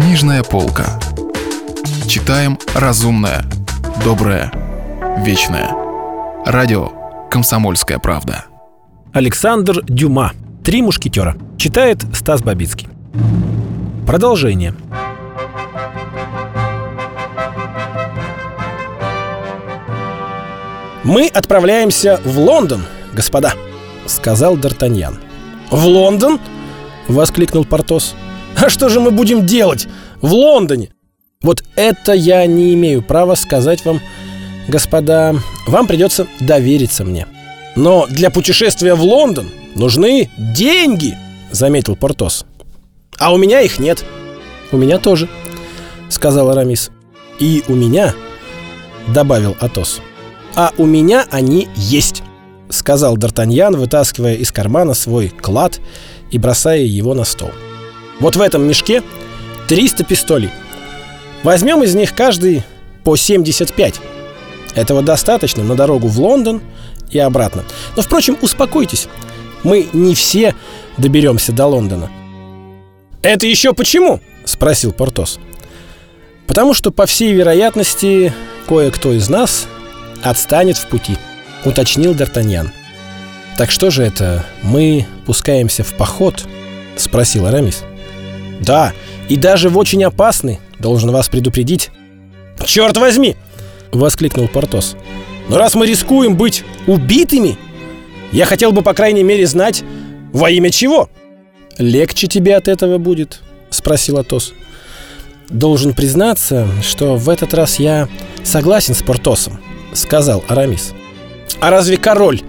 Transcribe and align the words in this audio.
Книжная 0.00 0.42
полка. 0.42 0.98
Читаем 2.08 2.58
разумное, 2.74 3.44
доброе, 4.02 4.50
вечное. 5.18 5.76
Радио 6.46 6.88
«Комсомольская 7.30 7.98
правда». 7.98 8.46
Александр 9.12 9.82
Дюма. 9.84 10.32
«Три 10.64 10.80
мушкетера». 10.80 11.36
Читает 11.58 12.02
Стас 12.14 12.42
Бабицкий. 12.42 12.88
Продолжение. 14.06 14.74
«Мы 21.04 21.26
отправляемся 21.26 22.18
в 22.24 22.38
Лондон, 22.38 22.86
господа»,— 23.12 23.52
сказал 24.06 24.56
Д'Артаньян. 24.56 25.18
«В 25.70 25.84
Лондон?»— 25.84 26.40
воскликнул 27.06 27.66
Портос. 27.66 28.14
«А 28.60 28.68
что 28.68 28.90
же 28.90 29.00
мы 29.00 29.10
будем 29.10 29.46
делать 29.46 29.88
в 30.20 30.34
Лондоне?» 30.34 30.90
«Вот 31.42 31.64
это 31.76 32.12
я 32.12 32.44
не 32.44 32.74
имею 32.74 33.00
права 33.02 33.34
сказать 33.34 33.84
вам, 33.86 34.00
господа. 34.68 35.34
Вам 35.66 35.86
придется 35.86 36.26
довериться 36.40 37.04
мне. 37.04 37.26
Но 37.74 38.06
для 38.06 38.30
путешествия 38.30 38.94
в 38.94 39.02
Лондон 39.02 39.48
нужны 39.74 40.30
деньги»,— 40.36 41.16
заметил 41.50 41.96
Портос. 41.96 42.44
«А 43.18 43.32
у 43.32 43.38
меня 43.38 43.62
их 43.62 43.78
нет». 43.78 44.04
«У 44.72 44.76
меня 44.76 44.98
тоже»,— 44.98 45.28
сказал 46.10 46.50
Арамис. 46.50 46.90
«И 47.38 47.64
у 47.66 47.74
меня»,— 47.74 48.14
добавил 49.08 49.56
Атос. 49.58 50.02
«А 50.54 50.72
у 50.76 50.84
меня 50.84 51.26
они 51.30 51.68
есть»,— 51.74 52.22
сказал 52.68 53.16
Д'Артаньян, 53.16 53.74
вытаскивая 53.76 54.34
из 54.34 54.52
кармана 54.52 54.92
свой 54.92 55.30
клад 55.30 55.80
и 56.30 56.38
бросая 56.38 56.82
его 56.82 57.14
на 57.14 57.24
стол. 57.24 57.50
«Вот 58.20 58.36
в 58.36 58.40
этом 58.40 58.66
мешке 58.66 59.02
300 59.68 60.04
пистолей. 60.04 60.50
Возьмем 61.42 61.82
из 61.82 61.94
них 61.94 62.14
каждый 62.14 62.62
по 63.04 63.16
75. 63.16 64.00
Этого 64.74 65.02
достаточно 65.02 65.64
на 65.64 65.74
дорогу 65.74 66.06
в 66.06 66.20
Лондон 66.20 66.60
и 67.10 67.18
обратно. 67.18 67.64
Но, 67.96 68.02
впрочем, 68.02 68.36
успокойтесь. 68.40 69.08
Мы 69.62 69.88
не 69.92 70.14
все 70.14 70.54
доберемся 70.96 71.52
до 71.52 71.66
Лондона. 71.66 72.10
«Это 73.22 73.46
еще 73.46 73.74
почему?»— 73.74 74.20
спросил 74.44 74.92
Портос. 74.92 75.38
«Потому 76.46 76.74
что, 76.74 76.90
по 76.90 77.06
всей 77.06 77.32
вероятности, 77.32 78.32
кое-кто 78.66 79.12
из 79.12 79.28
нас 79.28 79.66
отстанет 80.22 80.78
в 80.78 80.86
пути»,— 80.86 81.16
уточнил 81.64 82.14
Д'Артаньян. 82.14 82.70
«Так 83.56 83.70
что 83.70 83.90
же 83.90 84.02
это, 84.02 84.46
мы 84.62 85.06
пускаемся 85.26 85.84
в 85.84 85.94
поход?»— 85.94 86.44
спросил 86.96 87.46
Арамис. 87.46 87.84
«Да, 88.60 88.92
и 89.28 89.36
даже 89.36 89.68
в 89.68 89.78
очень 89.78 90.04
опасный, 90.04 90.60
должен 90.78 91.10
вас 91.10 91.28
предупредить». 91.28 91.90
«Черт 92.64 92.96
возьми!»— 92.96 93.36
воскликнул 93.92 94.48
Портос. 94.48 94.96
«Но 95.48 95.56
раз 95.56 95.74
мы 95.74 95.86
рискуем 95.86 96.36
быть 96.36 96.64
убитыми, 96.86 97.58
я 98.32 98.44
хотел 98.44 98.72
бы, 98.72 98.82
по 98.82 98.94
крайней 98.94 99.24
мере, 99.24 99.46
знать, 99.46 99.82
во 100.32 100.50
имя 100.50 100.70
чего?» 100.70 101.08
«Легче 101.78 102.26
тебе 102.26 102.56
от 102.56 102.68
этого 102.68 102.98
будет?»— 102.98 103.40
спросил 103.70 104.18
Атос. 104.18 104.52
«Должен 105.48 105.94
признаться, 105.94 106.68
что 106.82 107.16
в 107.16 107.28
этот 107.28 107.54
раз 107.54 107.78
я 107.78 108.08
согласен 108.44 108.94
с 108.94 109.02
Портосом»,— 109.02 109.58
сказал 109.94 110.44
Арамис. 110.46 110.92
«А 111.60 111.70
разве 111.70 111.96
король 111.96 112.42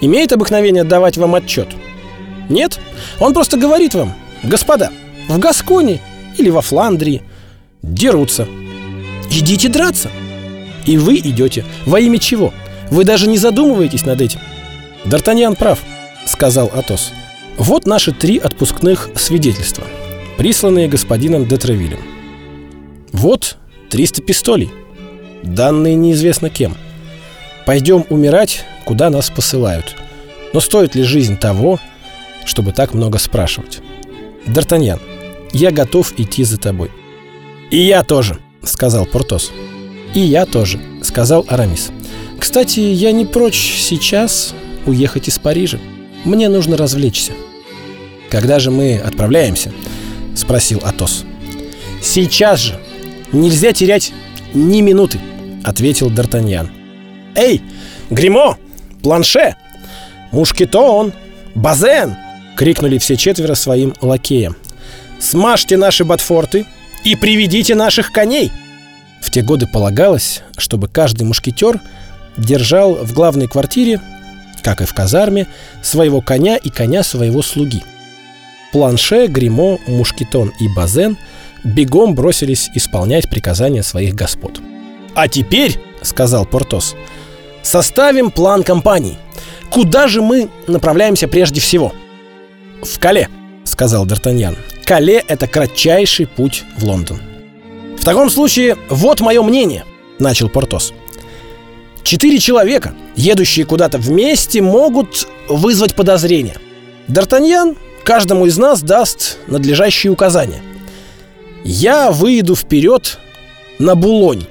имеет 0.00 0.32
обыкновение 0.32 0.84
давать 0.84 1.16
вам 1.16 1.34
отчет?» 1.34 1.68
«Нет, 2.48 2.80
он 3.20 3.34
просто 3.34 3.56
говорит 3.56 3.94
вам, 3.94 4.14
господа, 4.42 4.90
в 5.28 5.38
Гасконе 5.38 6.00
или 6.36 6.50
во 6.50 6.62
Фландрии 6.62 7.22
дерутся. 7.82 8.46
Идите 9.30 9.68
драться. 9.68 10.10
И 10.86 10.96
вы 10.96 11.16
идете. 11.18 11.64
Во 11.86 12.00
имя 12.00 12.18
чего? 12.18 12.52
Вы 12.90 13.04
даже 13.04 13.28
не 13.28 13.38
задумываетесь 13.38 14.04
над 14.04 14.20
этим. 14.20 14.40
Д'Артаньян 15.04 15.56
прав, 15.56 15.80
сказал 16.26 16.70
Атос. 16.74 17.12
Вот 17.56 17.86
наши 17.86 18.12
три 18.12 18.38
отпускных 18.38 19.10
свидетельства, 19.14 19.84
присланные 20.38 20.88
господином 20.88 21.46
Детревилем. 21.46 22.00
Вот 23.12 23.56
300 23.90 24.22
пистолей, 24.22 24.70
данные 25.42 25.94
неизвестно 25.94 26.48
кем. 26.48 26.76
Пойдем 27.66 28.04
умирать, 28.08 28.64
куда 28.84 29.10
нас 29.10 29.30
посылают. 29.30 29.96
Но 30.52 30.60
стоит 30.60 30.94
ли 30.94 31.02
жизнь 31.02 31.36
того, 31.36 31.78
чтобы 32.44 32.72
так 32.72 32.94
много 32.94 33.18
спрашивать? 33.18 33.80
Д'Артаньян, 34.46 35.00
я 35.52 35.70
готов 35.70 36.18
идти 36.18 36.44
за 36.44 36.58
тобой. 36.58 36.90
И 37.70 37.78
я 37.78 38.02
тоже, 38.02 38.38
сказал 38.62 39.06
Портос. 39.06 39.52
И 40.14 40.20
я 40.20 40.46
тоже, 40.46 40.80
сказал 41.02 41.44
Арамис. 41.48 41.90
Кстати, 42.38 42.80
я 42.80 43.12
не 43.12 43.26
прочь 43.26 43.76
сейчас 43.78 44.54
уехать 44.86 45.28
из 45.28 45.38
Парижа. 45.38 45.78
Мне 46.24 46.48
нужно 46.48 46.76
развлечься. 46.76 47.32
Когда 48.28 48.58
же 48.58 48.70
мы 48.70 48.96
отправляемся? 48.98 49.72
Спросил 50.34 50.80
Атос. 50.84 51.24
Сейчас 52.02 52.60
же. 52.60 52.80
Нельзя 53.32 53.72
терять 53.72 54.12
ни 54.54 54.80
минуты, 54.80 55.20
ответил 55.62 56.10
Д'Артаньян. 56.10 56.68
Эй, 57.36 57.62
Гримо, 58.10 58.58
Планше, 59.02 59.54
Мушкетон, 60.32 61.12
Базен! 61.54 62.16
крикнули 62.56 62.98
все 62.98 63.16
четверо 63.16 63.54
своим 63.54 63.94
лакеям. 64.00 64.56
Смажьте 65.20 65.76
наши 65.76 66.04
ботфорты 66.04 66.66
и 67.04 67.14
приведите 67.14 67.74
наших 67.74 68.10
коней!» 68.10 68.50
В 69.20 69.30
те 69.30 69.42
годы 69.42 69.66
полагалось, 69.66 70.42
чтобы 70.56 70.88
каждый 70.88 71.24
мушкетер 71.24 71.80
держал 72.36 72.94
в 72.94 73.12
главной 73.12 73.46
квартире, 73.46 74.00
как 74.62 74.80
и 74.80 74.86
в 74.86 74.94
казарме, 74.94 75.46
своего 75.82 76.20
коня 76.20 76.56
и 76.56 76.70
коня 76.70 77.02
своего 77.02 77.42
слуги. 77.42 77.82
Планше, 78.72 79.26
Гримо, 79.26 79.78
Мушкетон 79.86 80.52
и 80.60 80.68
Базен 80.68 81.18
бегом 81.64 82.14
бросились 82.14 82.70
исполнять 82.74 83.28
приказания 83.28 83.82
своих 83.82 84.14
господ. 84.14 84.60
«А 85.14 85.28
теперь,— 85.28 85.78
сказал 86.02 86.46
Портос,— 86.46 86.94
составим 87.62 88.30
план 88.30 88.62
компании. 88.62 89.18
Куда 89.70 90.08
же 90.08 90.22
мы 90.22 90.48
направляемся 90.66 91.28
прежде 91.28 91.60
всего?» 91.60 91.92
«В 92.82 92.98
Кале»,— 92.98 93.28
сказал 93.64 94.06
Д'Артаньян. 94.06 94.56
«Кале— 94.90 95.22
это 95.28 95.46
кратчайший 95.46 96.26
путь 96.26 96.64
в 96.76 96.84
Лондон». 96.84 97.20
«В 97.96 98.04
таком 98.04 98.28
случае, 98.28 98.76
вот 98.88 99.20
мое 99.20 99.40
мнение»,— 99.40 99.84
начал 100.18 100.48
Портос. 100.48 100.92
«Четыре 102.02 102.40
человека, 102.40 102.92
едущие 103.14 103.66
куда-то 103.66 103.98
вместе, 103.98 104.60
могут 104.60 105.28
вызвать 105.48 105.94
подозрения. 105.94 106.56
Д'Артаньян 107.06 107.76
каждому 108.02 108.46
из 108.46 108.58
нас 108.58 108.82
даст 108.82 109.38
надлежащие 109.46 110.10
указания. 110.10 110.60
Я 111.62 112.10
выйду 112.10 112.56
вперед 112.56 113.20
на 113.78 113.94
Булонь, 113.94 114.44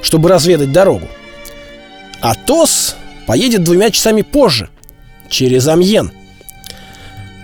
чтобы 0.00 0.30
разведать 0.30 0.72
дорогу. 0.72 1.06
Атос 2.22 2.96
поедет 3.26 3.62
двумя 3.62 3.90
часами 3.90 4.22
позже, 4.22 4.70
через 5.28 5.68
Амьен. 5.68 6.12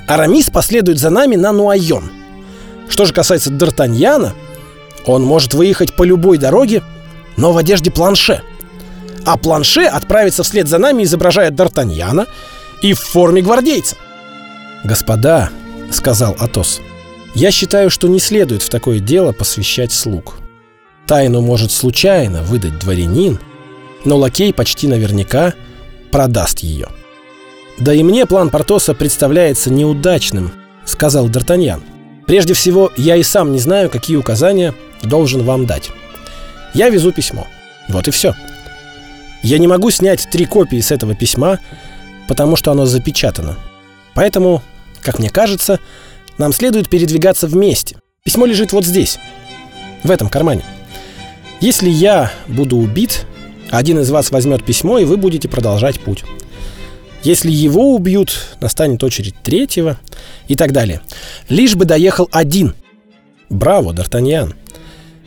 Арамис 0.09 0.49
последует 0.49 0.99
за 0.99 1.11
нами 1.11 1.37
на 1.37 1.53
Нуайон. 1.53 2.22
Что 2.93 3.07
же 3.07 3.15
касается 3.15 3.51
Д'Артаньяна, 3.51 4.33
он 5.07 5.23
может 5.23 5.55
выехать 5.55 5.97
по 5.97 6.03
любой 6.03 6.37
дороге, 6.37 6.83
но 7.39 7.53
в 7.53 7.57
одежде 7.57 7.91
планше. 7.91 8.43
А 9.25 9.39
планше 9.39 9.85
отправится 9.85 10.43
вслед 10.43 10.69
за 10.69 10.77
нами, 10.77 11.05
изображая 11.05 11.51
Д'Артаньяна 11.51 12.27
и 12.83 12.93
в 12.93 13.01
форме 13.01 13.41
гвардейца. 13.41 13.97
«Господа»,— 14.85 15.49
сказал 15.91 16.37
Атос,— 16.39 16.83
«я 17.35 17.51
считаю, 17.51 17.89
что 17.89 18.09
не 18.09 18.21
следует 18.21 18.61
в 18.61 18.69
такое 18.69 18.99
дело 18.99 19.33
посвящать 19.33 19.91
слуг. 19.91 20.35
Тайну 21.07 21.41
может 21.41 21.73
случайно 21.73 22.43
выдать 22.43 22.79
дворянин, 22.79 23.39
но 24.05 24.19
лакей 24.19 24.53
почти 24.53 24.87
наверняка 24.87 25.55
продаст 26.11 26.59
ее». 26.59 26.89
«Да 27.79 27.95
и 27.95 28.03
мне 28.03 28.27
план 28.27 28.51
Портоса 28.51 28.93
представляется 28.93 29.71
неудачным»,— 29.71 30.53
сказал 30.85 31.31
Д'Артаньян. 31.31 31.81
«Прежде 32.27 32.55
всего, 32.55 32.91
я 32.97 33.17
и 33.17 33.23
сам 33.23 33.53
не 33.53 33.59
знаю, 33.59 33.91
какие 33.91 34.17
указания 34.17 34.75
должен 35.03 35.43
вам 35.45 35.67
дать. 35.67 35.91
Я 36.75 36.89
везу 36.89 37.13
письмо. 37.13 37.47
Вот 37.89 38.09
и 38.09 38.11
все. 38.11 38.35
Я 39.43 39.59
не 39.59 39.67
могу 39.67 39.91
снять 39.91 40.29
три 40.31 40.47
копии 40.47 40.81
с 40.81 40.91
этого 40.93 41.15
письма, 41.15 41.59
потому 42.29 42.57
что 42.57 42.71
оно 42.71 42.87
запечатано. 42.87 43.57
Поэтому, 44.15 44.63
как 45.03 45.19
мне 45.19 45.31
кажется, 45.31 45.81
нам 46.39 46.53
следует 46.53 46.89
передвигаться 46.89 47.47
вместе. 47.47 47.97
Письмо 48.25 48.47
лежит 48.47 48.73
вот 48.73 48.85
здесь, 48.85 49.19
в 50.05 50.11
этом 50.11 50.29
кармане. 50.29 50.63
Если 51.61 51.91
я 51.91 52.33
буду 52.47 52.77
убит, 52.77 53.27
один 53.71 53.99
из 53.99 54.11
вас 54.11 54.31
возьмет 54.31 54.65
письмо, 54.65 54.99
и 54.99 55.05
вы 55.05 55.17
будете 55.17 55.49
продолжать 55.49 56.01
путь. 56.01 56.25
Если 57.23 57.51
его 57.51 57.95
убьют, 57.95 58.57
настанет 58.61 59.05
очередь 59.05 59.35
третьего 59.43 59.99
и 60.49 60.57
так 60.57 60.73
далее. 60.73 61.01
Лишь 61.49 61.77
бы 61.77 61.85
доехал 61.85 62.29
один. 62.33 62.75
«Браво, 63.49 63.93
Д'Артаньян! 63.93 64.55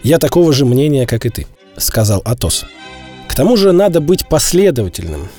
Я 0.03 0.19
такого 0.19 0.51
же 0.51 0.65
мнения, 0.65 1.05
как 1.05 1.25
и 1.25 1.29
ты»,— 1.29 1.47
сказал 1.77 2.21
Атос. 2.25 2.65
«К 3.27 3.35
тому 3.35 3.55
же 3.55 3.71
надо 3.71 4.01
быть 4.01 4.27
последовательным. 4.27 5.29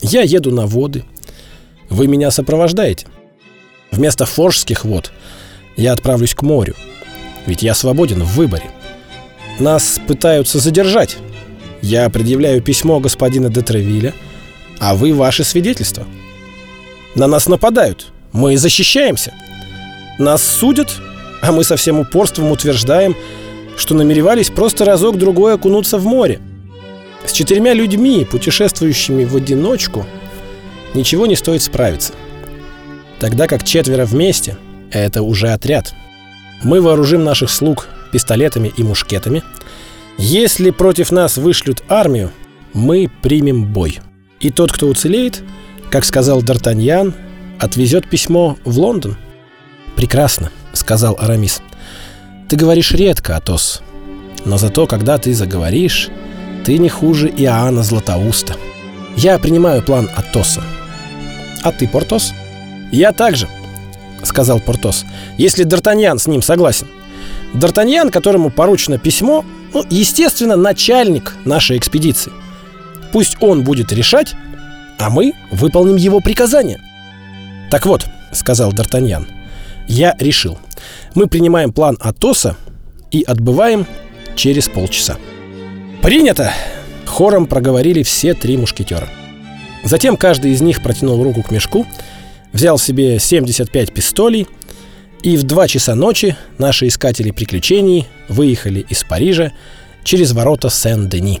Я 0.00 0.22
еду 0.22 0.50
на 0.50 0.66
воды. 0.66 1.04
Вы 1.88 2.08
меня 2.08 2.30
сопровождаете. 2.30 3.06
Вместо 3.90 4.26
форжских 4.26 4.84
вод 4.84 5.12
я 5.76 5.92
отправлюсь 5.92 6.34
к 6.34 6.42
морю. 6.42 6.74
Ведь 7.46 7.62
я 7.62 7.74
свободен 7.74 8.22
в 8.22 8.34
выборе. 8.34 8.70
Нас 9.58 10.00
пытаются 10.06 10.58
задержать. 10.58 11.16
Я 11.80 12.10
предъявляю 12.10 12.60
письмо 12.60 12.98
господина 13.00 13.48
Детревиля, 13.48 14.12
а 14.78 14.94
вы 14.94 15.12
ваши 15.14 15.44
свидетельства. 15.44 16.06
На 17.14 17.26
нас 17.26 17.46
нападают. 17.48 18.12
Мы 18.32 18.56
защищаемся. 18.56 19.32
Нас 20.18 20.42
судят, 20.44 20.96
а 21.42 21.52
мы 21.52 21.64
со 21.64 21.76
всем 21.76 22.00
упорством 22.00 22.50
утверждаем, 22.50 23.16
что 23.76 23.94
намеревались 23.94 24.50
просто 24.50 24.84
разок-другой 24.84 25.54
окунуться 25.54 25.98
в 25.98 26.06
море. 26.06 26.40
С 27.24 27.32
четырьмя 27.32 27.72
людьми, 27.72 28.24
путешествующими 28.24 29.24
в 29.24 29.36
одиночку, 29.36 30.06
ничего 30.94 31.26
не 31.26 31.36
стоит 31.36 31.62
справиться. 31.62 32.12
Тогда 33.18 33.46
как 33.46 33.64
четверо 33.64 34.04
вместе– 34.04 34.56
это 34.90 35.22
уже 35.22 35.48
отряд. 35.48 35.94
Мы 36.62 36.80
вооружим 36.80 37.24
наших 37.24 37.50
слуг 37.50 37.88
пистолетами 38.12 38.72
и 38.76 38.82
мушкетами. 38.82 39.42
Если 40.18 40.70
против 40.70 41.10
нас 41.10 41.36
вышлют 41.36 41.82
армию, 41.88 42.30
мы 42.72 43.10
примем 43.22 43.64
бой. 43.64 44.00
И 44.40 44.50
тот, 44.50 44.72
кто 44.72 44.86
уцелеет, 44.88 45.42
как 45.90 46.04
сказал 46.04 46.42
Д'Артаньян, 46.42 47.14
отвезет 47.58 48.08
письмо 48.08 48.58
в 48.64 48.78
Лондон. 48.78 49.16
«Прекрасно»,— 49.96 50.50
сказал 50.72 51.16
Арамис. 51.18 51.62
«Ты 52.48 52.56
говоришь 52.56 52.92
редко, 52.92 53.36
Атос, 53.36 53.82
но 54.44 54.58
зато, 54.58 54.86
когда 54.86 55.18
ты 55.18 55.32
заговоришь, 55.32 56.08
ты 56.64 56.78
не 56.78 56.88
хуже 56.88 57.28
Иоанна 57.28 57.82
Златоуста. 57.82 58.56
Я 59.16 59.38
принимаю 59.38 59.82
план 59.82 60.10
Атоса. 60.14 60.62
А 61.62 61.72
ты, 61.72 61.88
Портос?» 61.88 62.34
«Я 62.92 63.12
также»,— 63.12 63.48
сказал 64.22 64.60
Портос,— 64.60 65.04
«если 65.38 65.64
Д'Артаньян 65.64 66.18
с 66.18 66.26
ним 66.26 66.42
согласен. 66.42 66.88
Д'Артаньян, 67.54 68.10
которому 68.10 68.50
поручено 68.50 68.98
письмо, 68.98 69.44
ну, 69.72 69.84
естественно, 69.88 70.56
начальник 70.56 71.36
нашей 71.44 71.78
экспедиции. 71.78 72.32
Пусть 73.12 73.36
он 73.40 73.62
будет 73.64 73.92
решать, 73.92 74.34
а 74.98 75.10
мы 75.10 75.32
выполним 75.50 75.96
его 75.96 76.20
приказания». 76.20 76.80
«Так 77.70 77.86
вот»,— 77.86 78.06
сказал 78.32 78.72
Д'Артаньян,— 78.72 79.26
«я 79.88 80.14
решил. 80.18 80.58
Мы 81.14 81.26
принимаем 81.26 81.72
план 81.72 81.98
Атоса 82.00 82.56
и 83.10 83.22
отбываем 83.22 83.86
через 84.36 84.68
полчаса». 84.68 85.16
«Принято!»— 86.02 86.52
хором 87.06 87.46
проговорили 87.46 88.02
все 88.02 88.34
три 88.34 88.56
мушкетера. 88.56 89.08
Затем 89.82 90.16
каждый 90.16 90.52
из 90.52 90.60
них 90.60 90.82
протянул 90.82 91.22
руку 91.22 91.42
к 91.42 91.50
мешку, 91.50 91.86
взял 92.52 92.78
себе 92.78 93.18
75 93.18 93.92
пистолей, 93.92 94.46
и 95.22 95.36
в 95.36 95.44
2 95.44 95.68
часа 95.68 95.94
ночи 95.94 96.36
наши 96.58 96.88
искатели 96.88 97.30
приключений 97.30 98.06
выехали 98.28 98.86
из 98.88 99.02
Парижа 99.04 99.52
через 100.04 100.32
ворота 100.32 100.70
Сен-Дени. 100.70 101.40